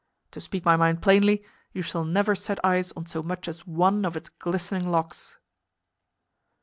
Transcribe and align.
To 0.31 0.41
speak 0.41 0.65
my 0.65 0.75
mind 0.75 1.03
plainly, 1.03 1.45
you 1.73 1.83
shall 1.83 2.03
never 2.03 2.33
set 2.33 2.57
eyes 2.65 2.91
on 2.93 3.05
so 3.05 3.21
much 3.21 3.47
as 3.47 3.67
one 3.67 4.03
of 4.03 4.17
its 4.17 4.29
glistening 4.29 4.89
locks." 4.89 5.37